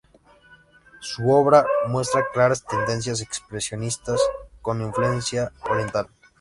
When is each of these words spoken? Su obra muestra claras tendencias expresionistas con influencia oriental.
Su 0.99 1.29
obra 1.29 1.63
muestra 1.87 2.25
claras 2.33 2.65
tendencias 2.65 3.21
expresionistas 3.21 4.19
con 4.63 4.81
influencia 4.81 5.51
oriental. 5.69 6.07